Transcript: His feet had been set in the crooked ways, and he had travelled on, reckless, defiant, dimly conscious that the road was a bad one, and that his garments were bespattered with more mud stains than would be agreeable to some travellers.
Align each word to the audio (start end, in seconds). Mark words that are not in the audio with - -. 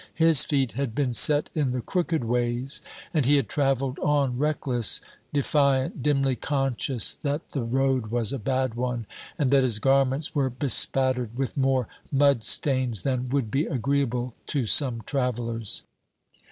His 0.15 0.43
feet 0.43 0.71
had 0.71 0.95
been 0.95 1.13
set 1.13 1.51
in 1.53 1.69
the 1.69 1.81
crooked 1.81 2.23
ways, 2.25 2.81
and 3.13 3.23
he 3.23 3.35
had 3.35 3.47
travelled 3.47 3.99
on, 3.99 4.35
reckless, 4.35 4.99
defiant, 5.31 6.01
dimly 6.01 6.35
conscious 6.35 7.13
that 7.13 7.49
the 7.49 7.61
road 7.61 8.07
was 8.07 8.33
a 8.33 8.39
bad 8.39 8.73
one, 8.73 9.05
and 9.37 9.51
that 9.51 9.61
his 9.61 9.77
garments 9.77 10.33
were 10.33 10.49
bespattered 10.49 11.37
with 11.37 11.55
more 11.55 11.87
mud 12.11 12.43
stains 12.43 13.03
than 13.03 13.29
would 13.29 13.51
be 13.51 13.67
agreeable 13.67 14.33
to 14.47 14.65
some 14.65 15.03
travellers. 15.05 15.83